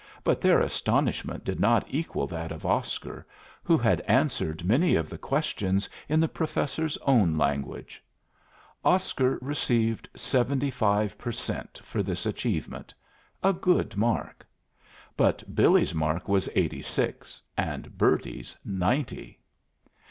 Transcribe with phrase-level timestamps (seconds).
[0.23, 3.23] But their astonishment did not equal that of Oscar,
[3.61, 8.03] who had answered many of the questions in the Professor's own language.
[8.83, 12.95] Oscar received seventy five per cent for this achievement
[13.43, 14.43] a good mark.
[15.15, 19.39] But Billy's mark was eighty six and Bertie's ninety.